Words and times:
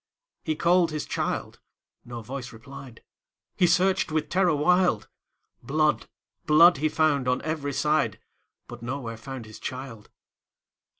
He 0.43 0.55
called 0.55 0.89
his 0.89 1.05
child,—no 1.05 2.23
voice 2.23 2.51
replied,—He 2.51 3.67
searched 3.67 4.11
with 4.11 4.29
terror 4.29 4.55
wild; 4.55 5.07
Blood, 5.61 6.07
blood, 6.47 6.77
he 6.77 6.89
found 6.89 7.27
on 7.27 7.39
every 7.43 7.73
side, 7.73 8.19
But 8.67 8.81
nowhere 8.81 9.17
found 9.17 9.45
his 9.45 9.59
child. 9.59 10.09